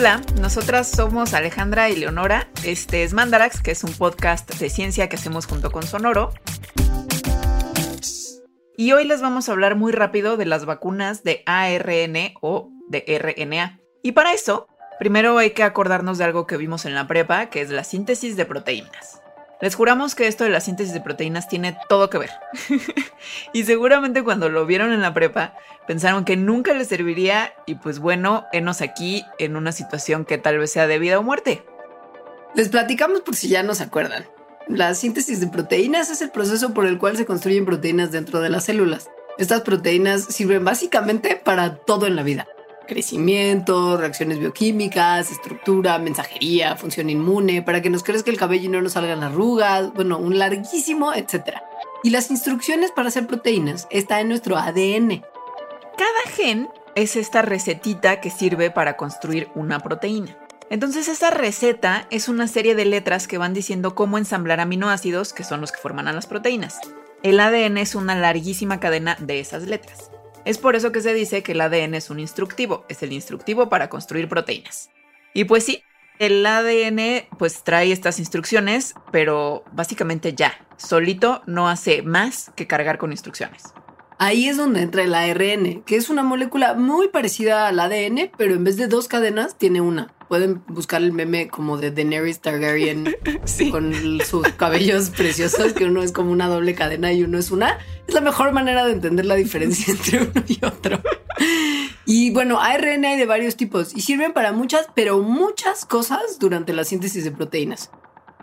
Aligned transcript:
Hola, 0.00 0.22
nosotras 0.40 0.90
somos 0.90 1.34
Alejandra 1.34 1.90
y 1.90 1.96
Leonora. 1.96 2.48
Este 2.64 3.02
es 3.02 3.12
Mandarax, 3.12 3.60
que 3.60 3.72
es 3.72 3.84
un 3.84 3.92
podcast 3.92 4.50
de 4.54 4.70
ciencia 4.70 5.10
que 5.10 5.16
hacemos 5.16 5.44
junto 5.44 5.70
con 5.70 5.82
Sonoro. 5.82 6.32
Y 8.78 8.92
hoy 8.92 9.04
les 9.06 9.20
vamos 9.20 9.46
a 9.46 9.52
hablar 9.52 9.76
muy 9.76 9.92
rápido 9.92 10.38
de 10.38 10.46
las 10.46 10.64
vacunas 10.64 11.22
de 11.22 11.42
ARN 11.44 12.32
o 12.40 12.70
de 12.88 13.04
RNA. 13.18 13.78
Y 14.02 14.12
para 14.12 14.32
eso, 14.32 14.68
primero 14.98 15.36
hay 15.36 15.50
que 15.50 15.64
acordarnos 15.64 16.16
de 16.16 16.24
algo 16.24 16.46
que 16.46 16.56
vimos 16.56 16.86
en 16.86 16.94
la 16.94 17.06
prepa, 17.06 17.50
que 17.50 17.60
es 17.60 17.68
la 17.68 17.84
síntesis 17.84 18.38
de 18.38 18.46
proteínas. 18.46 19.20
Les 19.60 19.74
juramos 19.74 20.14
que 20.14 20.26
esto 20.26 20.44
de 20.44 20.50
la 20.50 20.60
síntesis 20.60 20.94
de 20.94 21.00
proteínas 21.00 21.48
tiene 21.48 21.76
todo 21.88 22.08
que 22.08 22.18
ver. 22.18 22.30
y 23.52 23.64
seguramente 23.64 24.22
cuando 24.22 24.48
lo 24.48 24.64
vieron 24.64 24.92
en 24.92 25.02
la 25.02 25.12
prepa, 25.12 25.54
pensaron 25.86 26.24
que 26.24 26.36
nunca 26.36 26.72
les 26.72 26.88
serviría 26.88 27.52
y 27.66 27.74
pues 27.74 27.98
bueno, 27.98 28.46
enos 28.52 28.80
aquí 28.80 29.24
en 29.38 29.56
una 29.56 29.72
situación 29.72 30.24
que 30.24 30.38
tal 30.38 30.58
vez 30.58 30.72
sea 30.72 30.86
de 30.86 30.98
vida 30.98 31.18
o 31.18 31.22
muerte. 31.22 31.62
Les 32.54 32.68
platicamos 32.70 33.20
por 33.20 33.36
si 33.36 33.48
ya 33.48 33.62
no 33.62 33.74
se 33.74 33.84
acuerdan. 33.84 34.24
La 34.66 34.94
síntesis 34.94 35.40
de 35.40 35.48
proteínas 35.48 36.10
es 36.10 36.22
el 36.22 36.30
proceso 36.30 36.72
por 36.72 36.86
el 36.86 36.98
cual 36.98 37.16
se 37.16 37.26
construyen 37.26 37.66
proteínas 37.66 38.12
dentro 38.12 38.40
de 38.40 38.48
las 38.48 38.64
células. 38.64 39.10
Estas 39.36 39.60
proteínas 39.60 40.24
sirven 40.24 40.64
básicamente 40.64 41.36
para 41.36 41.76
todo 41.76 42.06
en 42.06 42.16
la 42.16 42.22
vida 42.22 42.46
crecimiento, 42.90 43.96
reacciones 43.96 44.40
bioquímicas, 44.40 45.30
estructura, 45.30 45.98
mensajería, 46.00 46.76
función 46.76 47.08
inmune, 47.08 47.62
para 47.62 47.80
que 47.80 47.88
nos 47.88 48.02
crezca 48.02 48.32
el 48.32 48.36
cabello 48.36 48.64
y 48.64 48.68
no 48.68 48.82
nos 48.82 48.94
salgan 48.94 49.22
arrugas, 49.22 49.94
bueno, 49.94 50.18
un 50.18 50.38
larguísimo, 50.38 51.14
etcétera. 51.14 51.62
Y 52.02 52.10
las 52.10 52.30
instrucciones 52.32 52.90
para 52.90 53.08
hacer 53.08 53.28
proteínas 53.28 53.86
está 53.90 54.20
en 54.20 54.28
nuestro 54.28 54.56
ADN. 54.56 55.22
Cada 55.96 56.34
gen 56.34 56.68
es 56.96 57.14
esta 57.14 57.42
recetita 57.42 58.20
que 58.20 58.30
sirve 58.30 58.72
para 58.72 58.96
construir 58.96 59.48
una 59.54 59.78
proteína. 59.78 60.36
Entonces 60.68 61.06
esta 61.06 61.30
receta 61.30 62.08
es 62.10 62.28
una 62.28 62.48
serie 62.48 62.74
de 62.74 62.86
letras 62.86 63.28
que 63.28 63.38
van 63.38 63.54
diciendo 63.54 63.94
cómo 63.94 64.18
ensamblar 64.18 64.58
aminoácidos, 64.58 65.32
que 65.32 65.44
son 65.44 65.60
los 65.60 65.70
que 65.70 65.78
forman 65.78 66.08
a 66.08 66.12
las 66.12 66.26
proteínas. 66.26 66.80
El 67.22 67.38
ADN 67.38 67.78
es 67.78 67.94
una 67.94 68.16
larguísima 68.16 68.80
cadena 68.80 69.16
de 69.20 69.38
esas 69.38 69.64
letras. 69.64 70.10
Es 70.44 70.58
por 70.58 70.74
eso 70.74 70.90
que 70.90 71.02
se 71.02 71.12
dice 71.12 71.42
que 71.42 71.52
el 71.52 71.60
ADN 71.60 71.94
es 71.94 72.10
un 72.10 72.18
instructivo, 72.18 72.84
es 72.88 73.02
el 73.02 73.12
instructivo 73.12 73.68
para 73.68 73.88
construir 73.88 74.28
proteínas. 74.28 74.90
Y 75.34 75.44
pues 75.44 75.64
sí, 75.64 75.82
el 76.18 76.44
ADN 76.44 77.26
pues 77.38 77.62
trae 77.62 77.92
estas 77.92 78.18
instrucciones, 78.18 78.94
pero 79.12 79.64
básicamente 79.72 80.34
ya, 80.34 80.54
solito 80.76 81.42
no 81.46 81.68
hace 81.68 82.02
más 82.02 82.50
que 82.56 82.66
cargar 82.66 82.98
con 82.98 83.10
instrucciones. 83.10 83.74
Ahí 84.18 84.48
es 84.48 84.56
donde 84.56 84.82
entra 84.82 85.02
el 85.02 85.14
ARN, 85.14 85.82
que 85.82 85.96
es 85.96 86.10
una 86.10 86.22
molécula 86.22 86.74
muy 86.74 87.08
parecida 87.08 87.68
al 87.68 87.80
ADN, 87.80 88.30
pero 88.36 88.54
en 88.54 88.64
vez 88.64 88.76
de 88.76 88.86
dos 88.86 89.08
cadenas 89.08 89.56
tiene 89.56 89.80
una. 89.80 90.12
Pueden 90.30 90.62
buscar 90.68 91.02
el 91.02 91.10
meme 91.10 91.48
como 91.48 91.76
de 91.76 91.90
Daenerys 91.90 92.38
Targaryen 92.38 93.16
con 93.72 93.92
sus 94.24 94.46
cabellos 94.52 95.10
preciosos, 95.10 95.72
que 95.72 95.86
uno 95.86 96.04
es 96.04 96.12
como 96.12 96.30
una 96.30 96.46
doble 96.46 96.76
cadena 96.76 97.12
y 97.12 97.24
uno 97.24 97.36
es 97.36 97.50
una. 97.50 97.78
Es 98.06 98.14
la 98.14 98.20
mejor 98.20 98.52
manera 98.52 98.86
de 98.86 98.92
entender 98.92 99.26
la 99.26 99.34
diferencia 99.34 99.92
entre 99.92 100.22
uno 100.22 100.44
y 100.46 100.64
otro. 100.64 101.00
Y 102.06 102.30
bueno, 102.30 102.60
ARN 102.60 103.06
hay 103.06 103.18
de 103.18 103.26
varios 103.26 103.56
tipos 103.56 103.92
y 103.92 104.02
sirven 104.02 104.32
para 104.32 104.52
muchas, 104.52 104.86
pero 104.94 105.18
muchas 105.18 105.84
cosas 105.84 106.38
durante 106.38 106.74
la 106.74 106.84
síntesis 106.84 107.24
de 107.24 107.32
proteínas. 107.32 107.90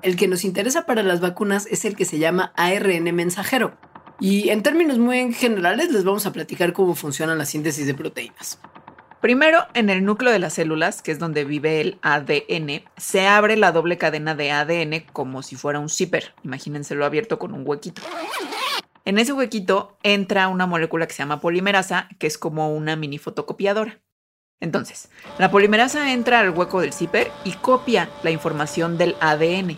El 0.01 0.17
que 0.17 0.27
nos 0.27 0.43
interesa 0.43 0.85
para 0.85 1.03
las 1.03 1.21
vacunas 1.21 1.67
es 1.71 1.85
el 1.85 1.95
que 1.95 2.03
se 2.03 2.19
llama 2.19 2.51
ARN 2.57 3.15
mensajero 3.15 3.77
y 4.19 4.49
en 4.49 4.61
términos 4.61 4.97
muy 4.97 5.31
generales 5.31 5.89
les 5.93 6.03
vamos 6.03 6.25
a 6.25 6.33
platicar 6.33 6.73
cómo 6.73 6.95
funciona 6.95 7.33
la 7.33 7.45
síntesis 7.45 7.87
de 7.87 7.93
proteínas. 7.93 8.59
Primero, 9.27 9.67
en 9.73 9.89
el 9.89 10.05
núcleo 10.05 10.31
de 10.31 10.39
las 10.39 10.53
células, 10.53 11.01
que 11.01 11.11
es 11.11 11.19
donde 11.19 11.43
vive 11.43 11.81
el 11.81 11.99
ADN, 12.01 12.85
se 12.95 13.27
abre 13.27 13.57
la 13.57 13.73
doble 13.73 13.97
cadena 13.97 14.35
de 14.35 14.51
ADN 14.53 15.03
como 15.11 15.43
si 15.43 15.57
fuera 15.57 15.79
un 15.79 15.89
zipper. 15.89 16.33
Imagínenselo 16.45 17.03
abierto 17.03 17.37
con 17.37 17.53
un 17.53 17.63
huequito. 17.67 18.01
En 19.03 19.17
ese 19.17 19.33
huequito 19.33 19.97
entra 20.01 20.47
una 20.47 20.65
molécula 20.65 21.07
que 21.07 21.13
se 21.13 21.23
llama 21.23 21.41
polimerasa, 21.41 22.07
que 22.19 22.27
es 22.27 22.37
como 22.37 22.73
una 22.73 22.95
mini 22.95 23.17
fotocopiadora. 23.17 23.99
Entonces, 24.61 25.09
la 25.37 25.51
polimerasa 25.51 26.13
entra 26.13 26.39
al 26.39 26.51
hueco 26.51 26.79
del 26.79 26.93
zipper 26.93 27.29
y 27.43 27.51
copia 27.51 28.09
la 28.23 28.31
información 28.31 28.97
del 28.97 29.17
ADN. 29.19 29.77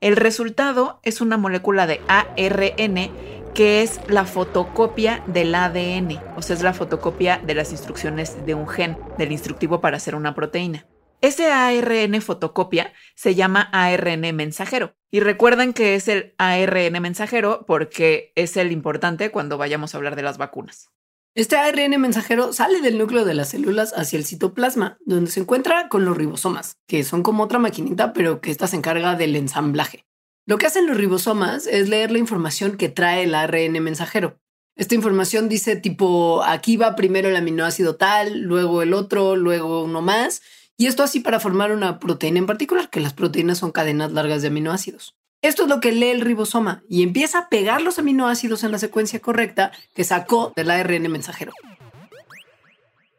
El 0.00 0.16
resultado 0.16 0.98
es 1.04 1.20
una 1.20 1.36
molécula 1.36 1.86
de 1.86 2.00
ARN 2.08 3.12
que 3.58 3.82
es 3.82 4.00
la 4.06 4.24
fotocopia 4.24 5.24
del 5.26 5.52
ADN, 5.52 6.22
o 6.36 6.42
sea, 6.42 6.54
es 6.54 6.62
la 6.62 6.72
fotocopia 6.72 7.42
de 7.44 7.56
las 7.56 7.72
instrucciones 7.72 8.46
de 8.46 8.54
un 8.54 8.68
gen, 8.68 8.96
del 9.18 9.32
instructivo 9.32 9.80
para 9.80 9.96
hacer 9.96 10.14
una 10.14 10.32
proteína. 10.32 10.86
Ese 11.22 11.50
ARN 11.50 12.22
fotocopia 12.22 12.92
se 13.16 13.34
llama 13.34 13.68
ARN 13.72 14.36
mensajero. 14.36 14.94
Y 15.10 15.18
recuerden 15.18 15.72
que 15.72 15.96
es 15.96 16.06
el 16.06 16.36
ARN 16.38 17.02
mensajero 17.02 17.64
porque 17.66 18.30
es 18.36 18.56
el 18.56 18.70
importante 18.70 19.32
cuando 19.32 19.58
vayamos 19.58 19.92
a 19.92 19.96
hablar 19.98 20.14
de 20.14 20.22
las 20.22 20.38
vacunas. 20.38 20.92
Este 21.34 21.56
ARN 21.56 22.00
mensajero 22.00 22.52
sale 22.52 22.80
del 22.80 22.96
núcleo 22.96 23.24
de 23.24 23.34
las 23.34 23.48
células 23.48 23.92
hacia 23.96 24.20
el 24.20 24.24
citoplasma, 24.24 24.98
donde 25.04 25.32
se 25.32 25.40
encuentra 25.40 25.88
con 25.88 26.04
los 26.04 26.16
ribosomas, 26.16 26.76
que 26.86 27.02
son 27.02 27.24
como 27.24 27.42
otra 27.42 27.58
maquinita, 27.58 28.12
pero 28.12 28.40
que 28.40 28.52
esta 28.52 28.68
se 28.68 28.76
encarga 28.76 29.16
del 29.16 29.34
ensamblaje. 29.34 30.07
Lo 30.48 30.56
que 30.56 30.64
hacen 30.64 30.86
los 30.86 30.96
ribosomas 30.96 31.66
es 31.66 31.90
leer 31.90 32.10
la 32.10 32.16
información 32.16 32.78
que 32.78 32.88
trae 32.88 33.24
el 33.24 33.34
ARN 33.34 33.82
mensajero. 33.82 34.40
Esta 34.76 34.94
información 34.94 35.50
dice 35.50 35.76
tipo, 35.76 36.42
aquí 36.42 36.78
va 36.78 36.96
primero 36.96 37.28
el 37.28 37.36
aminoácido 37.36 37.96
tal, 37.96 38.40
luego 38.40 38.80
el 38.80 38.94
otro, 38.94 39.36
luego 39.36 39.82
uno 39.84 40.00
más, 40.00 40.40
y 40.78 40.86
esto 40.86 41.02
así 41.02 41.20
para 41.20 41.38
formar 41.38 41.70
una 41.70 41.98
proteína 41.98 42.38
en 42.38 42.46
particular, 42.46 42.88
que 42.88 43.00
las 43.00 43.12
proteínas 43.12 43.58
son 43.58 43.72
cadenas 43.72 44.10
largas 44.12 44.40
de 44.40 44.48
aminoácidos. 44.48 45.16
Esto 45.42 45.64
es 45.64 45.68
lo 45.68 45.80
que 45.80 45.92
lee 45.92 46.08
el 46.08 46.22
ribosoma 46.22 46.82
y 46.88 47.02
empieza 47.02 47.40
a 47.40 47.48
pegar 47.50 47.82
los 47.82 47.98
aminoácidos 47.98 48.64
en 48.64 48.72
la 48.72 48.78
secuencia 48.78 49.20
correcta 49.20 49.72
que 49.94 50.04
sacó 50.04 50.54
del 50.56 50.70
ARN 50.70 51.12
mensajero. 51.12 51.52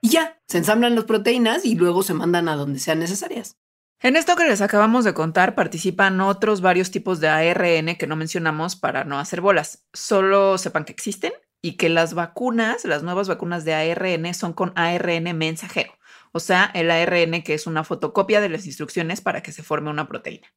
Y 0.01 0.09
ya, 0.09 0.41
se 0.47 0.57
ensamblan 0.57 0.95
las 0.95 1.05
proteínas 1.05 1.63
y 1.63 1.75
luego 1.75 2.01
se 2.01 2.15
mandan 2.15 2.49
a 2.49 2.55
donde 2.55 2.79
sean 2.79 2.97
necesarias. 2.97 3.55
En 4.01 4.15
esto 4.15 4.37
que 4.37 4.47
les 4.47 4.61
acabamos 4.61 5.03
de 5.03 5.13
contar 5.13 5.55
participan 5.55 6.21
otros 6.21 6.61
varios 6.61 6.89
tipos 6.89 7.19
de 7.19 7.27
ARN 7.27 7.97
que 7.97 8.07
no 8.07 8.15
mencionamos 8.15 8.77
para 8.77 9.03
no 9.03 9.19
hacer 9.19 9.41
bolas. 9.41 9.85
Solo 9.91 10.57
sepan 10.57 10.85
que 10.85 10.93
existen 10.93 11.33
y 11.61 11.75
que 11.75 11.89
las 11.89 12.13
vacunas, 12.13 12.85
las 12.85 13.03
nuevas 13.03 13.27
vacunas 13.27 13.65
de 13.65 13.73
ARN 13.73 14.33
son 14.33 14.53
con 14.53 14.71
ARN 14.77 15.37
mensajero, 15.37 15.91
o 16.31 16.39
sea, 16.39 16.71
el 16.73 16.91
ARN 16.91 17.43
que 17.43 17.53
es 17.53 17.67
una 17.67 17.83
fotocopia 17.83 18.39
de 18.39 18.47
las 18.47 18.65
instrucciones 18.67 19.19
para 19.19 19.43
que 19.43 19.51
se 19.51 19.63
forme 19.63 19.89
una 19.89 20.07
proteína. 20.07 20.47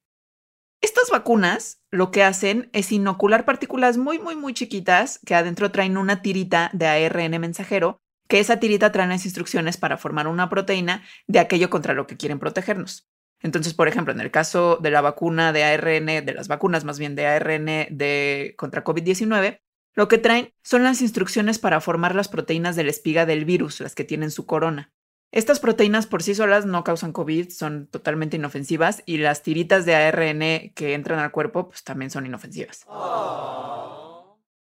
Estas 0.80 1.10
vacunas 1.10 1.82
lo 1.90 2.12
que 2.12 2.22
hacen 2.22 2.70
es 2.72 2.92
inocular 2.92 3.44
partículas 3.44 3.96
muy, 3.96 4.20
muy, 4.20 4.36
muy 4.36 4.54
chiquitas 4.54 5.18
que 5.26 5.34
adentro 5.34 5.72
traen 5.72 5.96
una 5.96 6.22
tirita 6.22 6.70
de 6.74 6.86
ARN 6.86 7.40
mensajero, 7.40 7.98
que 8.28 8.38
esa 8.38 8.60
tirita 8.60 8.92
trae 8.92 9.08
las 9.08 9.24
instrucciones 9.24 9.78
para 9.78 9.98
formar 9.98 10.28
una 10.28 10.48
proteína 10.48 11.02
de 11.26 11.40
aquello 11.40 11.70
contra 11.70 11.92
lo 11.92 12.06
que 12.06 12.16
quieren 12.16 12.38
protegernos. 12.38 13.11
Entonces, 13.42 13.74
por 13.74 13.88
ejemplo, 13.88 14.12
en 14.12 14.20
el 14.20 14.30
caso 14.30 14.78
de 14.80 14.90
la 14.90 15.00
vacuna 15.00 15.52
de 15.52 15.64
ARN, 15.64 16.24
de 16.24 16.34
las 16.34 16.48
vacunas 16.48 16.84
más 16.84 16.98
bien 16.98 17.16
de 17.16 17.26
ARN 17.26 17.66
de 17.90 18.54
contra 18.56 18.84
COVID-19, 18.84 19.60
lo 19.94 20.08
que 20.08 20.18
traen 20.18 20.54
son 20.62 20.84
las 20.84 21.02
instrucciones 21.02 21.58
para 21.58 21.80
formar 21.80 22.14
las 22.14 22.28
proteínas 22.28 22.76
de 22.76 22.84
la 22.84 22.90
espiga 22.90 23.26
del 23.26 23.44
virus, 23.44 23.80
las 23.80 23.94
que 23.94 24.04
tienen 24.04 24.30
su 24.30 24.46
corona. 24.46 24.92
Estas 25.32 25.60
proteínas 25.60 26.06
por 26.06 26.22
sí 26.22 26.34
solas 26.34 26.66
no 26.66 26.84
causan 26.84 27.12
COVID, 27.12 27.50
son 27.50 27.86
totalmente 27.88 28.36
inofensivas 28.36 29.02
y 29.06 29.16
las 29.16 29.42
tiritas 29.42 29.86
de 29.86 29.94
ARN 29.94 30.72
que 30.74 30.94
entran 30.94 31.18
al 31.18 31.32
cuerpo 31.32 31.68
pues 31.68 31.82
también 31.84 32.10
son 32.10 32.26
inofensivas. 32.26 32.86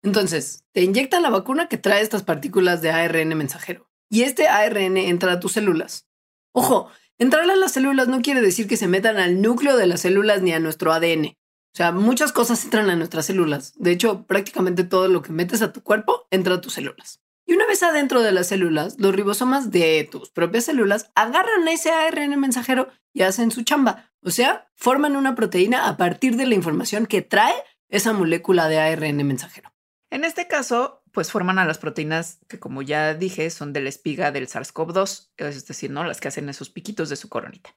Entonces, 0.02 0.64
te 0.72 0.82
inyectan 0.82 1.22
la 1.22 1.30
vacuna 1.30 1.68
que 1.68 1.78
trae 1.78 2.02
estas 2.02 2.24
partículas 2.24 2.82
de 2.82 2.92
ARN 2.92 3.38
mensajero 3.38 3.90
y 4.10 4.24
este 4.24 4.48
ARN 4.48 4.98
entra 4.98 5.34
a 5.34 5.40
tus 5.40 5.54
células. 5.54 6.08
Ojo, 6.52 6.90
Entrar 7.18 7.50
a 7.50 7.56
las 7.56 7.72
células 7.72 8.10
no 8.10 8.22
quiere 8.22 8.42
decir 8.42 8.68
que 8.68 8.76
se 8.76 8.90
metan 8.90 9.18
al 9.18 9.42
núcleo 9.42 9.78
de 9.78 9.88
las 9.88 10.02
células 10.02 10.42
ni 10.42 10.52
a 10.52 10.60
nuestro 10.60 10.92
ADN. 10.92 11.28
O 11.28 11.78
sea, 11.78 11.94
muchas 11.94 12.34
cosas 12.34 12.64
entran 12.66 12.90
a 12.90 12.96
nuestras 12.98 13.26
células. 13.26 13.74
De 13.78 13.92
hecho, 13.92 14.26
prácticamente 14.26 14.84
todo 14.84 15.08
lo 15.08 15.22
que 15.22 15.32
metes 15.32 15.62
a 15.62 15.72
tu 15.72 15.82
cuerpo 15.82 16.28
entra 16.30 16.56
a 16.56 16.62
tus 16.62 16.74
células. 16.74 17.22
Y 17.46 17.54
una 17.54 17.68
vez 17.68 17.84
adentro 17.84 18.22
de 18.22 18.34
las 18.34 18.48
células, 18.48 18.96
los 19.00 19.16
ribosomas 19.16 19.72
de 19.72 20.08
tus 20.12 20.30
propias 20.30 20.66
células 20.66 21.12
agarran 21.16 21.68
ese 21.70 21.92
ARN 21.92 22.38
mensajero 22.40 22.90
y 23.14 23.22
hacen 23.22 23.52
su 23.52 23.64
chamba. 23.64 24.12
O 24.22 24.32
sea, 24.32 24.68
forman 24.74 25.16
una 25.16 25.36
proteína 25.36 25.88
a 25.88 25.96
partir 25.96 26.36
de 26.36 26.48
la 26.48 26.56
información 26.56 27.06
que 27.06 27.22
trae 27.22 27.54
esa 27.88 28.12
molécula 28.12 28.68
de 28.68 28.80
ARN 28.80 29.26
mensajero. 29.26 29.72
En 30.10 30.24
este 30.26 30.48
caso, 30.48 31.04
pues 31.16 31.32
forman 31.32 31.58
a 31.60 31.66
las 31.66 31.78
proteínas 31.78 32.40
que, 32.50 32.60
como 32.60 32.82
ya 32.82 33.14
dije, 33.14 33.50
son 33.50 33.72
de 33.72 33.80
la 33.80 33.88
espiga 33.88 34.34
del 34.34 34.50
SARS-CoV-2, 34.50 35.30
es 35.38 35.66
decir, 35.66 35.90
¿no? 35.90 36.04
las 36.04 36.20
que 36.20 36.28
hacen 36.28 36.50
esos 36.50 36.70
piquitos 36.70 37.10
de 37.10 37.16
su 37.16 37.30
coronita. 37.30 37.74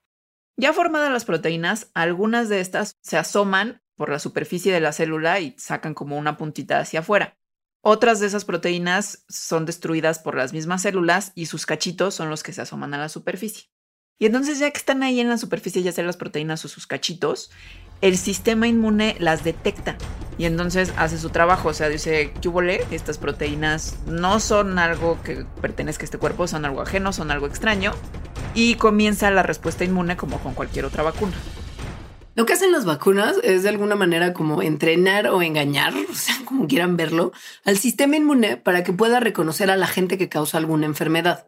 Ya 0.56 0.73
formadas 0.73 1.12
las 1.12 1.25
proteínas, 1.25 1.88
algunas 1.94 2.49
de 2.49 2.58
estas 2.61 2.96
se 3.00 3.17
asoman 3.17 3.81
por 3.94 4.11
la 4.11 4.19
superficie 4.19 4.73
de 4.73 4.81
la 4.81 4.93
célula 4.93 5.38
y 5.38 5.55
sacan 5.56 5.94
como 5.94 6.19
una 6.19 6.37
puntita 6.37 6.81
hacia 6.81 6.99
afuera. 6.99 7.38
Otras 7.81 8.19
de 8.19 8.26
esas 8.26 8.44
proteínas 8.44 9.25
son 9.29 9.67
destruidas 9.67 10.19
por 10.19 10.37
las 10.37 10.52
mismas 10.52 10.82
células 10.82 11.31
y 11.37 11.46
sus 11.46 11.64
cachitos 11.64 12.17
son 12.17 12.31
los 12.31 12.43
que 12.43 12.52
se 12.52 12.62
asoman 12.62 12.93
a 12.94 12.99
la 12.99 13.08
superficie. 13.08 13.70
Y 14.19 14.26
entonces 14.26 14.58
ya 14.58 14.69
que 14.73 14.79
están 14.79 15.05
ahí 15.05 15.20
en 15.20 15.29
la 15.29 15.38
superficie, 15.38 15.85
ya 15.85 15.93
sea 15.93 16.02
las 16.02 16.17
proteínas 16.17 16.64
o 16.64 16.69
sus 16.69 16.88
cachitos, 16.88 17.52
el 18.00 18.17
sistema 18.17 18.67
inmune 18.69 19.17
las 19.19 19.45
detecta 19.45 19.97
y 20.39 20.47
entonces 20.47 20.95
hace 20.97 21.19
su 21.19 21.31
trabajo. 21.31 21.69
O 21.69 21.75
sea, 21.75 21.89
dice, 21.89 22.33
¿qué 22.41 22.87
Estas 22.93 23.19
proteínas 23.19 23.99
no 24.06 24.41
son 24.41 24.79
algo 24.79 25.21
que 25.23 25.45
pertenezca 25.61 26.05
a 26.05 26.06
este 26.06 26.19
cuerpo, 26.19 26.47
son 26.47 26.65
algo 26.65 26.81
ajeno, 26.81 27.12
son 27.12 27.31
algo 27.31 27.47
extraño. 27.47 27.93
Y 28.55 28.77
comienza 28.77 29.31
la 29.31 29.43
respuesta 29.43 29.85
inmune 29.85 30.17
como 30.17 30.39
con 30.39 30.55
cualquier 30.55 30.85
otra 30.85 31.03
vacuna. 31.03 31.35
Lo 32.37 32.47
que 32.47 32.53
hacen 32.53 32.71
las 32.71 32.85
vacunas 32.85 33.37
es 33.43 33.65
de 33.65 33.69
alguna 33.69 33.97
manera 33.97 34.33
como 34.33 34.62
entrenar 34.62 35.27
o 35.27 35.43
engañar, 35.43 35.93
o 36.11 36.15
sea, 36.15 36.37
como 36.45 36.69
quieran 36.69 36.97
verlo, 36.97 37.33
al 37.65 37.77
sistema 37.77 38.17
inmune 38.17 38.56
para 38.56 38.85
que 38.85 38.93
pueda 38.93 39.19
reconocer 39.19 39.73
a 39.73 39.77
la 39.77 39.89
gente 39.89 40.19
que 40.19 40.29
causa 40.29 40.56
alguna 40.59 40.87
enfermedad. 40.87 41.47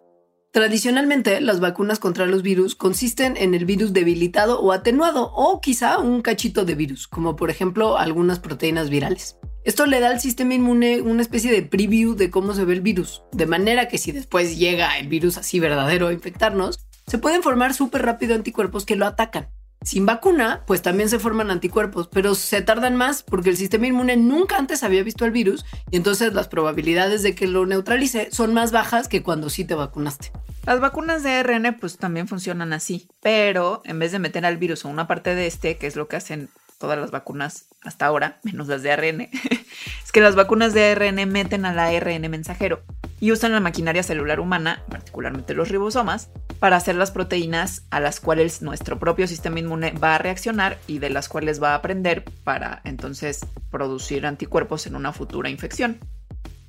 Tradicionalmente, 0.52 1.40
las 1.40 1.60
vacunas 1.60 2.00
contra 2.00 2.26
los 2.26 2.42
virus 2.42 2.74
consisten 2.74 3.36
en 3.36 3.54
el 3.54 3.64
virus 3.64 3.92
debilitado 3.92 4.60
o 4.60 4.72
atenuado 4.72 5.30
o 5.32 5.60
quizá 5.60 5.98
un 5.98 6.22
cachito 6.22 6.64
de 6.64 6.74
virus, 6.74 7.06
como 7.06 7.36
por 7.36 7.50
ejemplo 7.50 7.96
algunas 7.96 8.40
proteínas 8.40 8.90
virales. 8.90 9.36
Esto 9.64 9.86
le 9.86 10.00
da 10.00 10.10
al 10.10 10.20
sistema 10.20 10.54
inmune 10.54 11.02
una 11.02 11.22
especie 11.22 11.52
de 11.52 11.62
preview 11.62 12.16
de 12.16 12.30
cómo 12.30 12.52
se 12.54 12.64
ve 12.64 12.72
el 12.72 12.80
virus, 12.80 13.22
de 13.30 13.46
manera 13.46 13.86
que 13.86 13.98
si 13.98 14.10
después 14.10 14.58
llega 14.58 14.98
el 14.98 15.06
virus 15.06 15.36
así 15.36 15.60
verdadero 15.60 16.08
a 16.08 16.12
infectarnos, 16.12 16.80
se 17.06 17.18
pueden 17.18 17.44
formar 17.44 17.72
súper 17.72 18.02
rápido 18.02 18.34
anticuerpos 18.34 18.84
que 18.84 18.96
lo 18.96 19.06
atacan. 19.06 19.50
Sin 19.82 20.04
vacuna, 20.04 20.62
pues 20.66 20.82
también 20.82 21.08
se 21.08 21.18
forman 21.18 21.50
anticuerpos, 21.50 22.06
pero 22.08 22.34
se 22.34 22.60
tardan 22.60 22.96
más 22.96 23.22
porque 23.22 23.48
el 23.48 23.56
sistema 23.56 23.86
inmune 23.86 24.16
nunca 24.18 24.58
antes 24.58 24.82
había 24.82 25.02
visto 25.02 25.24
el 25.24 25.30
virus 25.30 25.64
y 25.90 25.96
entonces 25.96 26.34
las 26.34 26.48
probabilidades 26.48 27.22
de 27.22 27.34
que 27.34 27.46
lo 27.46 27.64
neutralice 27.64 28.28
son 28.30 28.52
más 28.52 28.72
bajas 28.72 29.08
que 29.08 29.22
cuando 29.22 29.48
sí 29.48 29.64
te 29.64 29.74
vacunaste. 29.74 30.32
Las 30.66 30.80
vacunas 30.80 31.22
de 31.22 31.30
ARN 31.30 31.78
pues 31.80 31.96
también 31.96 32.28
funcionan 32.28 32.74
así, 32.74 33.08
pero 33.22 33.80
en 33.86 33.98
vez 33.98 34.12
de 34.12 34.18
meter 34.18 34.44
al 34.44 34.58
virus 34.58 34.84
a 34.84 34.88
una 34.88 35.06
parte 35.06 35.34
de 35.34 35.46
este, 35.46 35.78
que 35.78 35.86
es 35.86 35.96
lo 35.96 36.08
que 36.08 36.16
hacen 36.16 36.50
todas 36.78 36.98
las 36.98 37.10
vacunas 37.10 37.64
hasta 37.82 38.04
ahora, 38.04 38.38
menos 38.42 38.68
las 38.68 38.82
de 38.82 38.92
ARN, 38.92 39.20
es 40.04 40.12
que 40.12 40.20
las 40.20 40.36
vacunas 40.36 40.74
de 40.74 40.90
ARN 40.90 41.26
meten 41.30 41.64
al 41.64 41.78
ARN 41.78 42.30
mensajero 42.30 42.82
y 43.18 43.32
usan 43.32 43.52
la 43.52 43.60
maquinaria 43.60 44.02
celular 44.02 44.40
humana, 44.40 44.82
particularmente 44.90 45.54
los 45.54 45.70
ribosomas, 45.70 46.28
para 46.60 46.76
hacer 46.76 46.94
las 46.94 47.10
proteínas 47.10 47.82
a 47.90 47.98
las 47.98 48.20
cuales 48.20 48.62
nuestro 48.62 48.98
propio 48.98 49.26
sistema 49.26 49.58
inmune 49.58 49.92
va 49.92 50.14
a 50.14 50.18
reaccionar 50.18 50.78
y 50.86 50.98
de 50.98 51.10
las 51.10 51.28
cuales 51.28 51.60
va 51.60 51.72
a 51.72 51.76
aprender 51.76 52.24
para 52.44 52.82
entonces 52.84 53.40
producir 53.70 54.26
anticuerpos 54.26 54.86
en 54.86 54.94
una 54.94 55.12
futura 55.12 55.50
infección. 55.50 55.98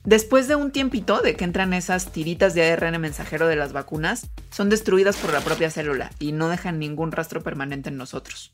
Después 0.03 0.47
de 0.47 0.55
un 0.55 0.71
tiempito 0.71 1.21
de 1.21 1.35
que 1.35 1.43
entran 1.43 1.73
esas 1.73 2.11
tiritas 2.11 2.55
de 2.55 2.71
ARN 2.71 2.99
mensajero 2.99 3.47
de 3.47 3.55
las 3.55 3.73
vacunas, 3.73 4.31
son 4.49 4.69
destruidas 4.69 5.17
por 5.17 5.31
la 5.31 5.41
propia 5.41 5.69
célula 5.69 6.09
y 6.17 6.31
no 6.31 6.49
dejan 6.49 6.79
ningún 6.79 7.11
rastro 7.11 7.43
permanente 7.43 7.89
en 7.89 7.97
nosotros. 7.97 8.51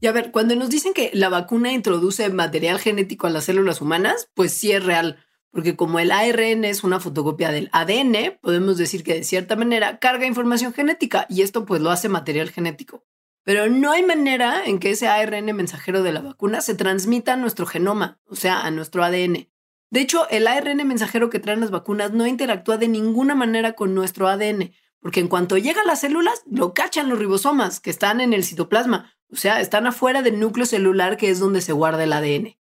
Y 0.00 0.06
a 0.06 0.12
ver, 0.12 0.30
cuando 0.30 0.54
nos 0.54 0.70
dicen 0.70 0.94
que 0.94 1.10
la 1.12 1.28
vacuna 1.28 1.72
introduce 1.72 2.28
material 2.30 2.78
genético 2.78 3.26
a 3.26 3.30
las 3.30 3.44
células 3.44 3.80
humanas, 3.80 4.28
pues 4.34 4.52
sí 4.52 4.70
es 4.72 4.84
real 4.84 5.18
porque 5.50 5.76
como 5.76 5.98
el 5.98 6.12
ARN 6.12 6.64
es 6.64 6.84
una 6.84 7.00
fotocopia 7.00 7.50
del 7.50 7.68
ADN, 7.72 8.38
podemos 8.40 8.78
decir 8.78 9.02
que 9.02 9.14
de 9.14 9.24
cierta 9.24 9.56
manera 9.56 9.98
carga 9.98 10.26
información 10.26 10.72
genética 10.72 11.26
y 11.28 11.42
esto 11.42 11.64
pues 11.64 11.80
lo 11.80 11.90
hace 11.90 12.08
material 12.08 12.50
genético. 12.50 13.04
Pero 13.44 13.68
no 13.68 13.90
hay 13.90 14.02
manera 14.02 14.64
en 14.66 14.78
que 14.78 14.90
ese 14.90 15.08
ARN 15.08 15.54
mensajero 15.56 16.02
de 16.02 16.12
la 16.12 16.20
vacuna 16.20 16.60
se 16.60 16.74
transmita 16.74 17.32
a 17.32 17.36
nuestro 17.36 17.66
genoma, 17.66 18.20
o 18.26 18.36
sea, 18.36 18.60
a 18.60 18.70
nuestro 18.70 19.02
ADN. 19.02 19.48
De 19.90 20.00
hecho, 20.00 20.28
el 20.30 20.46
ARN 20.46 20.86
mensajero 20.86 21.30
que 21.30 21.40
traen 21.40 21.60
las 21.60 21.70
vacunas 21.70 22.12
no 22.12 22.26
interactúa 22.26 22.76
de 22.76 22.88
ninguna 22.88 23.34
manera 23.34 23.72
con 23.72 23.94
nuestro 23.94 24.28
ADN, 24.28 24.72
porque 25.00 25.20
en 25.20 25.28
cuanto 25.28 25.56
llega 25.56 25.82
a 25.82 25.86
las 25.86 26.00
células, 26.00 26.42
lo 26.48 26.74
cachan 26.74 27.08
los 27.08 27.18
ribosomas 27.18 27.80
que 27.80 27.90
están 27.90 28.20
en 28.20 28.32
el 28.32 28.44
citoplasma, 28.44 29.16
o 29.32 29.36
sea, 29.36 29.60
están 29.60 29.86
afuera 29.86 30.22
del 30.22 30.38
núcleo 30.38 30.66
celular 30.66 31.16
que 31.16 31.30
es 31.30 31.40
donde 31.40 31.60
se 31.60 31.72
guarda 31.72 32.04
el 32.04 32.12
ADN. 32.12 32.59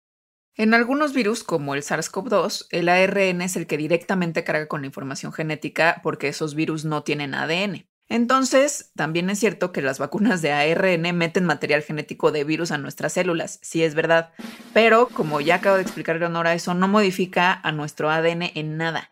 En 0.60 0.74
algunos 0.74 1.14
virus, 1.14 1.46
como 1.46 1.74
el 1.74 1.84
SARS-CoV-2, 1.84 2.68
el 2.72 2.90
ARN 2.90 3.42
es 3.42 3.56
el 3.56 3.66
que 3.66 3.78
directamente 3.78 4.44
carga 4.44 4.68
con 4.68 4.82
la 4.82 4.88
información 4.88 5.32
genética 5.32 6.02
porque 6.04 6.28
esos 6.28 6.54
virus 6.54 6.84
no 6.84 7.02
tienen 7.02 7.34
ADN. 7.34 7.88
Entonces, 8.10 8.92
también 8.94 9.30
es 9.30 9.40
cierto 9.40 9.72
que 9.72 9.82
las 9.82 10.00
vacunas 10.00 10.42
de 10.42 10.52
ARN 10.52 11.16
meten 11.16 11.46
material 11.46 11.82
genético 11.82 12.34
de 12.34 12.44
virus 12.44 12.72
a 12.72 12.78
nuestras 12.78 13.14
células, 13.14 13.60
sí 13.62 13.84
es 13.84 13.96
verdad, 13.96 14.34
pero 14.74 15.08
como 15.08 15.40
ya 15.40 15.56
acabo 15.56 15.78
de 15.78 15.84
explicar 15.84 16.18
Leonora, 16.18 16.54
eso 16.54 16.74
no 16.74 16.90
modifica 16.90 17.54
a 17.54 17.72
nuestro 17.72 18.10
ADN 18.10 18.52
en 18.54 18.76
nada 18.76 19.12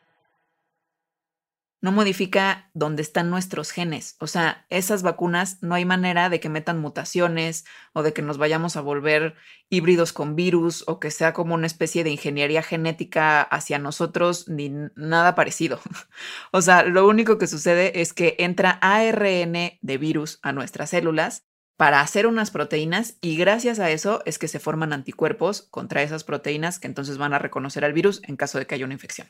no 1.79 1.91
modifica 1.91 2.69
dónde 2.73 3.01
están 3.01 3.29
nuestros 3.29 3.71
genes. 3.71 4.15
O 4.19 4.27
sea, 4.27 4.65
esas 4.69 5.03
vacunas 5.03 5.61
no 5.61 5.75
hay 5.75 5.85
manera 5.85 6.29
de 6.29 6.39
que 6.39 6.49
metan 6.49 6.79
mutaciones 6.79 7.65
o 7.93 8.01
de 8.01 8.13
que 8.13 8.21
nos 8.21 8.37
vayamos 8.37 8.75
a 8.75 8.81
volver 8.81 9.35
híbridos 9.69 10.11
con 10.11 10.35
virus 10.35 10.83
o 10.87 10.99
que 10.99 11.11
sea 11.11 11.33
como 11.33 11.53
una 11.53 11.67
especie 11.67 12.03
de 12.03 12.09
ingeniería 12.09 12.63
genética 12.63 13.41
hacia 13.41 13.77
nosotros, 13.77 14.47
ni 14.47 14.71
nada 14.95 15.35
parecido. 15.35 15.79
o 16.51 16.61
sea, 16.61 16.83
lo 16.83 17.07
único 17.07 17.37
que 17.37 17.47
sucede 17.47 18.01
es 18.01 18.13
que 18.13 18.35
entra 18.39 18.79
ARN 18.81 19.53
de 19.81 19.97
virus 19.99 20.39
a 20.41 20.53
nuestras 20.53 20.89
células 20.89 21.45
para 21.77 22.01
hacer 22.01 22.25
unas 22.25 22.49
proteínas 22.49 23.17
y 23.21 23.37
gracias 23.37 23.79
a 23.79 23.91
eso 23.91 24.23
es 24.25 24.39
que 24.39 24.47
se 24.47 24.59
forman 24.59 24.93
anticuerpos 24.93 25.61
contra 25.69 26.01
esas 26.01 26.23
proteínas 26.23 26.79
que 26.79 26.87
entonces 26.87 27.19
van 27.19 27.33
a 27.33 27.39
reconocer 27.39 27.85
al 27.85 27.93
virus 27.93 28.21
en 28.23 28.35
caso 28.35 28.57
de 28.57 28.65
que 28.65 28.73
haya 28.73 28.85
una 28.85 28.95
infección. 28.95 29.27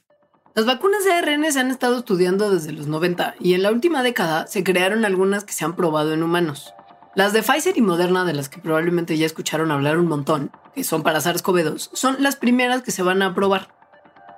Las 0.57 0.65
vacunas 0.65 1.06
de 1.06 1.13
ARN 1.13 1.51
se 1.54 1.59
han 1.59 1.69
estado 1.69 2.00
estudiando 2.00 2.50
desde 2.50 2.71
los 2.71 2.88
90 2.88 3.36
y 3.39 3.54
en 3.54 3.62
la 3.62 3.71
última 3.71 4.01
década 4.01 4.48
se 4.48 4.63
crearon 4.63 5.06
algunas 5.06 5.44
que 5.44 5.54
se 5.54 5.63
han 5.63 5.75
probado 5.75 6.15
en 6.15 6.24
humanos. 6.24 6.74
Las 7.13 7.31
de 7.31 7.44
Pfizer 7.44 7.77
y 7.77 7.83
Moderna, 7.83 8.25
de 8.25 8.33
las 8.33 8.50
que 8.50 8.57
probablemente 8.57 9.15
ya 9.19 9.27
escucharon 9.27 9.69
hablar 9.69 10.00
un 10.00 10.07
montón, 10.07 10.50
que 10.74 10.83
son 10.83 11.04
para 11.04 11.19
SARS-CoV-2, 11.19 11.92
son 11.94 12.15
las 12.24 12.38
primeras 12.38 12.81
que 12.81 12.89
se 12.89 13.04
van 13.04 13.21
a 13.21 13.36
probar. 13.36 13.68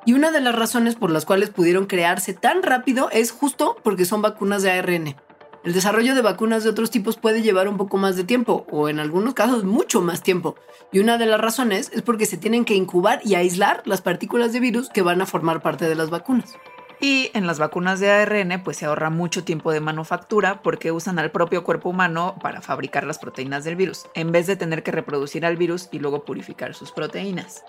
Y 0.05 0.11
una 0.11 0.31
de 0.31 0.41
las 0.41 0.53
razones 0.53 0.95
por 0.95 1.09
las 1.09 1.23
cuales 1.23 1.51
pudieron 1.51 1.85
crearse 1.85 2.33
tan 2.33 2.63
rápido 2.63 3.09
es 3.13 3.31
justo 3.31 3.77
porque 3.81 4.03
son 4.03 4.21
vacunas 4.21 4.61
de 4.61 4.71
ARN. 4.71 5.15
El 5.63 5.73
desarrollo 5.73 6.15
de 6.15 6.21
vacunas 6.21 6.63
de 6.63 6.69
otros 6.69 6.89
tipos 6.89 7.17
puede 7.17 7.41
llevar 7.41 7.67
un 7.67 7.75
poco 7.75 7.97
más 7.97 8.15
de 8.15 8.23
tiempo, 8.23 8.65
o 8.71 8.87
en 8.87 8.97
algunos 8.97 9.33
casos 9.33 9.65
mucho 9.65 10.01
más 10.01 10.23
tiempo. 10.23 10.55
Y 10.93 10.99
una 10.99 11.17
de 11.17 11.25
las 11.25 11.41
razones 11.41 11.91
es 11.93 12.01
porque 12.01 12.25
se 12.25 12.37
tienen 12.37 12.63
que 12.63 12.75
incubar 12.75 13.19
y 13.25 13.35
aislar 13.35 13.81
las 13.85 14.01
partículas 14.01 14.53
de 14.53 14.61
virus 14.61 14.89
que 14.89 15.01
van 15.01 15.21
a 15.21 15.25
formar 15.25 15.61
parte 15.61 15.89
de 15.89 15.95
las 15.95 16.09
vacunas. 16.09 16.55
Y 17.01 17.29
en 17.33 17.45
las 17.45 17.59
vacunas 17.59 17.99
de 17.99 18.09
ARN 18.09 18.61
pues 18.63 18.77
se 18.77 18.85
ahorra 18.85 19.09
mucho 19.09 19.43
tiempo 19.43 19.71
de 19.71 19.79
manufactura 19.81 20.61
porque 20.61 20.91
usan 20.91 21.19
al 21.19 21.31
propio 21.31 21.63
cuerpo 21.63 21.89
humano 21.89 22.35
para 22.41 22.61
fabricar 22.61 23.05
las 23.05 23.19
proteínas 23.19 23.65
del 23.65 23.75
virus, 23.75 24.05
en 24.15 24.31
vez 24.31 24.47
de 24.47 24.55
tener 24.55 24.83
que 24.83 24.91
reproducir 24.91 25.45
al 25.45 25.57
virus 25.57 25.89
y 25.91 25.99
luego 25.99 26.23
purificar 26.23 26.73
sus 26.73 26.91
proteínas. 26.91 27.63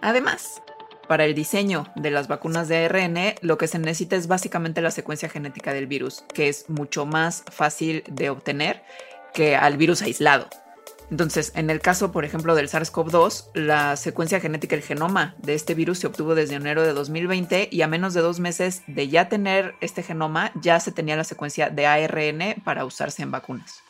Además, 0.00 0.62
para 1.08 1.24
el 1.24 1.34
diseño 1.34 1.86
de 1.96 2.10
las 2.10 2.28
vacunas 2.28 2.68
de 2.68 2.84
ARN, 2.84 3.34
lo 3.40 3.58
que 3.58 3.68
se 3.68 3.78
necesita 3.78 4.16
es 4.16 4.28
básicamente 4.28 4.80
la 4.80 4.90
secuencia 4.90 5.28
genética 5.28 5.72
del 5.72 5.86
virus, 5.86 6.24
que 6.34 6.48
es 6.48 6.68
mucho 6.68 7.06
más 7.06 7.44
fácil 7.50 8.04
de 8.08 8.30
obtener 8.30 8.82
que 9.34 9.56
al 9.56 9.76
virus 9.76 10.02
aislado. 10.02 10.48
Entonces, 11.10 11.52
en 11.54 11.68
el 11.68 11.80
caso, 11.80 12.10
por 12.10 12.24
ejemplo, 12.24 12.54
del 12.54 12.70
SARS-CoV-2, 12.70 13.50
la 13.52 13.96
secuencia 13.96 14.40
genética 14.40 14.76
del 14.76 14.84
genoma 14.84 15.34
de 15.36 15.52
este 15.52 15.74
virus 15.74 15.98
se 15.98 16.06
obtuvo 16.06 16.34
desde 16.34 16.54
enero 16.54 16.82
de 16.82 16.94
2020 16.94 17.68
y 17.70 17.82
a 17.82 17.86
menos 17.86 18.14
de 18.14 18.22
dos 18.22 18.40
meses 18.40 18.82
de 18.86 19.08
ya 19.08 19.28
tener 19.28 19.74
este 19.82 20.02
genoma, 20.02 20.52
ya 20.54 20.80
se 20.80 20.90
tenía 20.90 21.14
la 21.14 21.24
secuencia 21.24 21.68
de 21.68 21.86
ARN 21.86 22.62
para 22.64 22.86
usarse 22.86 23.22
en 23.22 23.30
vacunas. 23.30 23.82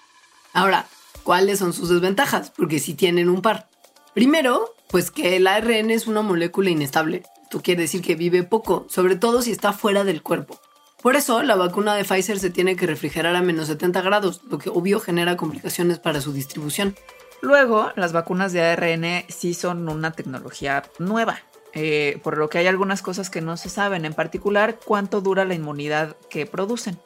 Ahora, 0.53 0.87
¿cuáles 1.23 1.61
son 1.61 1.73
sus 1.73 1.91
desventajas? 1.91 2.51
Porque 2.51 2.81
si 2.81 2.95
tienen 2.95 3.29
un 3.29 3.41
par. 3.41 3.69
Primero, 4.15 4.75
pues 4.93 5.11
que 5.11 5.37
el 5.37 5.47
ARN 5.47 5.91
es 5.91 6.07
una 6.07 6.21
molécula 6.21 6.69
inestable. 6.69 7.23
Esto 7.43 7.63
quiere 7.63 7.83
decir 7.83 8.03
que 8.03 8.15
vive 8.15 8.43
poco, 8.43 8.87
sobre 8.91 9.17
todo 9.17 9.41
si 9.41 9.51
está 9.51 9.73
fuera 9.73 10.05
del 10.05 10.23
cuerpo. 10.23 10.61
Por 11.03 11.17
eso, 11.17 11.43
la 11.43 11.57
vacuna 11.57 11.97
de 11.97 12.05
Pfizer 12.05 12.39
se 12.39 12.51
tiene 12.51 12.77
que 12.77 12.87
refrigerar 12.87 13.35
a 13.35 13.43
menos 13.43 13.69
70 13.69 14.03
grados, 14.03 14.43
lo 14.51 14.59
que 14.59 14.69
obvio 14.69 15.01
genera 15.01 15.39
complicaciones 15.39 15.99
para 15.99 16.21
su 16.21 16.35
distribución. 16.35 16.95
Luego, 17.41 17.91
las 17.97 18.13
vacunas 18.13 18.53
de 18.53 18.61
ARN 18.61 19.25
sí 19.29 19.55
son 19.55 19.89
una 19.89 20.13
tecnología 20.13 20.85
nueva, 20.99 21.41
eh, 21.73 22.21
por 22.23 22.37
lo 22.37 22.51
que 22.51 22.59
hay 22.59 22.67
algunas 22.67 23.01
cosas 23.01 23.31
que 23.31 23.41
no 23.41 23.57
se 23.57 23.71
saben, 23.71 24.05
en 24.05 24.13
particular 24.13 24.79
cuánto 24.85 25.23
dura 25.23 25.47
la 25.47 25.55
inmunidad 25.55 26.17
que 26.29 26.45
producen. 26.45 27.01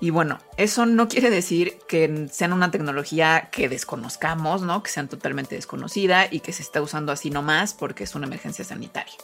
Y 0.00 0.10
bueno, 0.10 0.38
eso 0.56 0.86
no 0.86 1.08
quiere 1.08 1.30
decir 1.30 1.78
que 1.88 2.28
sean 2.30 2.52
una 2.52 2.70
tecnología 2.70 3.48
que 3.50 3.68
desconozcamos, 3.68 4.62
¿no? 4.62 4.82
Que 4.82 4.90
sean 4.90 5.08
totalmente 5.08 5.54
desconocida 5.54 6.26
y 6.30 6.40
que 6.40 6.52
se 6.52 6.62
está 6.62 6.82
usando 6.82 7.12
así 7.12 7.30
nomás 7.30 7.74
porque 7.74 8.04
es 8.04 8.14
una 8.14 8.26
emergencia 8.26 8.64
sanitaria. 8.64 9.14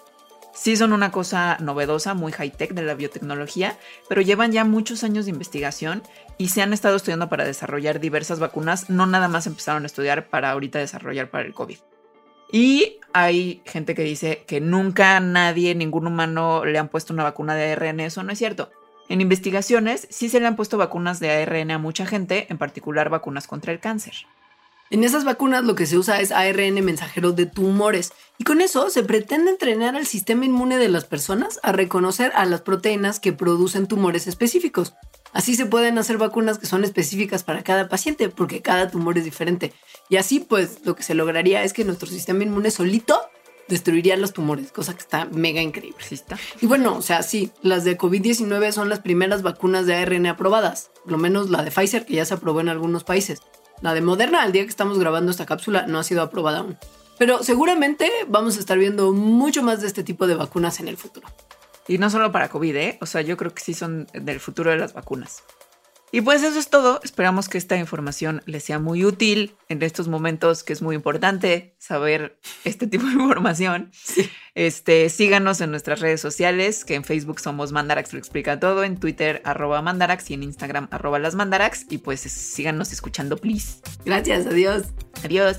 Sí 0.52 0.76
son 0.76 0.92
una 0.92 1.10
cosa 1.10 1.56
novedosa, 1.60 2.14
muy 2.14 2.32
high-tech 2.32 2.74
de 2.74 2.82
la 2.82 2.94
biotecnología, 2.94 3.78
pero 4.08 4.20
llevan 4.20 4.52
ya 4.52 4.64
muchos 4.64 5.04
años 5.04 5.24
de 5.24 5.30
investigación 5.30 6.02
y 6.38 6.48
se 6.48 6.60
han 6.60 6.72
estado 6.72 6.96
estudiando 6.96 7.28
para 7.28 7.44
desarrollar 7.44 8.00
diversas 8.00 8.40
vacunas, 8.40 8.90
no 8.90 9.06
nada 9.06 9.28
más 9.28 9.46
empezaron 9.46 9.84
a 9.84 9.86
estudiar 9.86 10.28
para 10.28 10.50
ahorita 10.50 10.78
desarrollar 10.78 11.30
para 11.30 11.46
el 11.46 11.54
COVID. 11.54 11.78
Y 12.52 12.98
hay 13.12 13.62
gente 13.64 13.94
que 13.94 14.02
dice 14.02 14.44
que 14.46 14.60
nunca 14.60 15.20
nadie, 15.20 15.74
ningún 15.74 16.06
humano 16.06 16.64
le 16.64 16.78
han 16.78 16.88
puesto 16.88 17.12
una 17.12 17.24
vacuna 17.24 17.54
de 17.54 17.72
ARN, 17.72 18.00
eso 18.00 18.22
no 18.22 18.32
es 18.32 18.38
cierto. 18.38 18.70
En 19.10 19.20
investigaciones 19.20 20.06
sí 20.08 20.28
se 20.28 20.38
le 20.38 20.46
han 20.46 20.54
puesto 20.54 20.78
vacunas 20.78 21.18
de 21.18 21.32
ARN 21.32 21.72
a 21.72 21.78
mucha 21.78 22.06
gente, 22.06 22.46
en 22.48 22.58
particular 22.58 23.10
vacunas 23.10 23.48
contra 23.48 23.72
el 23.72 23.80
cáncer. 23.80 24.14
En 24.88 25.02
esas 25.02 25.24
vacunas 25.24 25.64
lo 25.64 25.74
que 25.74 25.86
se 25.86 25.98
usa 25.98 26.20
es 26.20 26.30
ARN 26.30 26.84
mensajero 26.84 27.32
de 27.32 27.46
tumores 27.46 28.12
y 28.38 28.44
con 28.44 28.60
eso 28.60 28.88
se 28.88 29.02
pretende 29.02 29.50
entrenar 29.50 29.96
al 29.96 30.06
sistema 30.06 30.44
inmune 30.44 30.78
de 30.78 30.88
las 30.88 31.06
personas 31.06 31.58
a 31.64 31.72
reconocer 31.72 32.30
a 32.36 32.44
las 32.44 32.60
proteínas 32.60 33.18
que 33.18 33.32
producen 33.32 33.88
tumores 33.88 34.28
específicos. 34.28 34.94
Así 35.32 35.56
se 35.56 35.66
pueden 35.66 35.98
hacer 35.98 36.16
vacunas 36.16 36.58
que 36.58 36.66
son 36.66 36.84
específicas 36.84 37.42
para 37.42 37.64
cada 37.64 37.88
paciente 37.88 38.28
porque 38.28 38.62
cada 38.62 38.92
tumor 38.92 39.18
es 39.18 39.24
diferente. 39.24 39.72
Y 40.08 40.18
así 40.18 40.38
pues 40.38 40.84
lo 40.84 40.94
que 40.94 41.02
se 41.02 41.14
lograría 41.14 41.64
es 41.64 41.72
que 41.72 41.84
nuestro 41.84 42.08
sistema 42.08 42.44
inmune 42.44 42.70
solito 42.70 43.20
destruiría 43.70 44.16
los 44.18 44.34
tumores, 44.34 44.72
cosa 44.72 44.92
que 44.92 45.00
está 45.00 45.24
mega 45.24 45.62
increíble. 45.62 45.96
Sí 46.06 46.16
está. 46.16 46.36
Y 46.60 46.66
bueno, 46.66 46.96
o 46.96 47.02
sea, 47.02 47.22
sí, 47.22 47.50
las 47.62 47.84
de 47.84 47.96
COVID-19 47.96 48.72
son 48.72 48.90
las 48.90 48.98
primeras 48.98 49.40
vacunas 49.40 49.86
de 49.86 49.94
ARN 49.94 50.26
aprobadas, 50.26 50.90
por 51.02 51.12
lo 51.12 51.18
menos 51.18 51.48
la 51.48 51.62
de 51.62 51.70
Pfizer 51.70 52.04
que 52.04 52.14
ya 52.14 52.26
se 52.26 52.34
aprobó 52.34 52.60
en 52.60 52.68
algunos 52.68 53.04
países. 53.04 53.40
La 53.80 53.94
de 53.94 54.02
Moderna, 54.02 54.42
al 54.42 54.52
día 54.52 54.64
que 54.64 54.68
estamos 54.68 54.98
grabando 54.98 55.30
esta 55.30 55.46
cápsula, 55.46 55.86
no 55.86 55.98
ha 55.98 56.04
sido 56.04 56.20
aprobada 56.20 56.58
aún. 56.58 56.76
Pero 57.18 57.42
seguramente 57.42 58.10
vamos 58.28 58.56
a 58.56 58.60
estar 58.60 58.76
viendo 58.76 59.12
mucho 59.12 59.62
más 59.62 59.80
de 59.80 59.86
este 59.86 60.02
tipo 60.02 60.26
de 60.26 60.34
vacunas 60.34 60.80
en 60.80 60.88
el 60.88 60.96
futuro. 60.96 61.28
Y 61.88 61.98
no 61.98 62.10
solo 62.10 62.30
para 62.32 62.48
COVID, 62.48 62.76
¿eh? 62.76 62.98
O 63.00 63.06
sea, 63.06 63.22
yo 63.22 63.36
creo 63.36 63.54
que 63.54 63.62
sí 63.62 63.74
son 63.74 64.06
del 64.12 64.40
futuro 64.40 64.70
de 64.70 64.76
las 64.76 64.92
vacunas. 64.92 65.42
Y 66.12 66.22
pues 66.22 66.42
eso 66.42 66.58
es 66.58 66.68
todo. 66.68 67.00
Esperamos 67.04 67.48
que 67.48 67.58
esta 67.58 67.76
información 67.76 68.42
les 68.46 68.64
sea 68.64 68.78
muy 68.78 69.04
útil 69.04 69.54
en 69.68 69.82
estos 69.82 70.08
momentos 70.08 70.64
que 70.64 70.72
es 70.72 70.82
muy 70.82 70.96
importante 70.96 71.74
saber 71.78 72.38
este 72.64 72.86
tipo 72.86 73.06
de 73.06 73.12
información. 73.12 73.90
Este, 74.54 75.08
síganos 75.08 75.60
en 75.60 75.70
nuestras 75.70 76.00
redes 76.00 76.20
sociales, 76.20 76.84
que 76.84 76.96
en 76.96 77.04
Facebook 77.04 77.40
somos 77.40 77.70
Mandarax 77.70 78.12
lo 78.12 78.18
explica 78.18 78.58
todo, 78.58 78.82
en 78.82 78.98
Twitter 78.98 79.40
arroba 79.44 79.80
Mandarax 79.80 80.30
y 80.30 80.34
en 80.34 80.42
Instagram 80.42 80.88
arroba 80.90 81.18
las 81.18 81.36
Mandarax. 81.36 81.86
Y 81.90 81.98
pues 81.98 82.20
síganos 82.20 82.92
escuchando, 82.92 83.36
please. 83.36 83.80
Gracias, 84.04 84.46
adiós. 84.46 84.86
Adiós. 85.24 85.58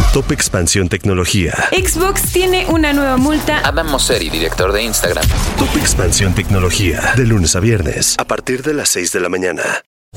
Top 0.13 0.29
Expansión 0.29 0.89
Tecnología. 0.89 1.53
Xbox 1.71 2.33
tiene 2.33 2.65
una 2.67 2.91
nueva 2.91 3.15
multa. 3.15 3.61
Adam 3.63 3.89
Mosseri, 3.89 4.29
director 4.29 4.73
de 4.73 4.83
Instagram. 4.83 5.25
Top 5.57 5.73
Expansión 5.77 6.35
Tecnología. 6.35 7.13
De 7.15 7.25
lunes 7.25 7.55
a 7.55 7.61
viernes, 7.61 8.17
a 8.19 8.25
partir 8.25 8.61
de 8.61 8.73
las 8.73 8.89
6 8.89 9.13
de 9.13 9.19
la 9.21 9.29
mañana. 9.29 9.63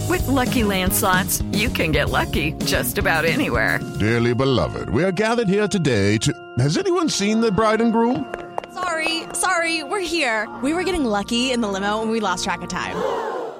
With 0.09 0.27
Lucky 0.27 0.65
Land 0.65 0.93
slots, 0.93 1.45
you 1.53 1.71
can 1.71 1.93
get 1.93 2.11
lucky 2.11 2.55
just 2.67 2.99
about 2.99 3.25
anywhere. 3.25 3.79
Dearly 4.01 4.35
beloved, 4.35 4.91
we 4.91 5.05
are 5.05 5.13
gathered 5.13 5.49
here 5.49 5.69
today 5.69 6.19
to. 6.19 6.33
Has 6.59 6.77
anyone 6.77 7.09
seen 7.09 7.41
the 7.41 7.53
bride 7.53 7.81
and 7.81 7.93
groom? 7.93 8.27
Sorry, 8.75 9.23
sorry, 9.33 9.85
we're 9.85 10.01
here. 10.01 10.49
We 10.61 10.73
were 10.75 10.83
getting 10.83 11.05
lucky 11.05 11.53
in 11.53 11.61
the 11.61 11.69
limo 11.69 12.03
and 12.03 12.11
we 12.11 12.19
lost 12.19 12.43
track 12.43 12.63
of 12.63 12.69
time. 12.69 12.97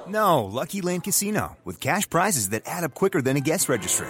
No, 0.05 0.43
Lucky 0.43 0.81
Land 0.81 1.05
Casino, 1.05 1.55
with 1.63 1.79
cash 1.79 2.09
prizes 2.09 2.49
that 2.49 2.63
add 2.65 2.83
up 2.83 2.93
quicker 2.93 3.21
than 3.21 3.37
a 3.37 3.41
guest 3.41 3.69
registry. 3.69 4.09